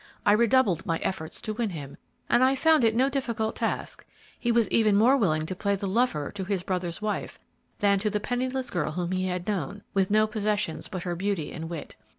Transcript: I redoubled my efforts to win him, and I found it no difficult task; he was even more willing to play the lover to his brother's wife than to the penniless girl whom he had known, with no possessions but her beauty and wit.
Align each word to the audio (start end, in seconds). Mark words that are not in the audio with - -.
I 0.25 0.31
redoubled 0.33 0.83
my 0.83 0.97
efforts 1.03 1.39
to 1.41 1.53
win 1.53 1.69
him, 1.69 1.95
and 2.27 2.43
I 2.43 2.55
found 2.55 2.83
it 2.83 2.95
no 2.95 3.07
difficult 3.07 3.55
task; 3.55 4.03
he 4.39 4.51
was 4.51 4.67
even 4.69 4.95
more 4.95 5.15
willing 5.15 5.45
to 5.45 5.55
play 5.55 5.75
the 5.75 5.85
lover 5.85 6.31
to 6.31 6.43
his 6.43 6.63
brother's 6.63 7.03
wife 7.03 7.37
than 7.77 7.99
to 7.99 8.09
the 8.09 8.19
penniless 8.19 8.71
girl 8.71 8.93
whom 8.93 9.11
he 9.11 9.27
had 9.27 9.45
known, 9.47 9.83
with 9.93 10.09
no 10.09 10.25
possessions 10.25 10.87
but 10.87 11.03
her 11.03 11.15
beauty 11.15 11.51
and 11.51 11.69
wit. 11.69 11.95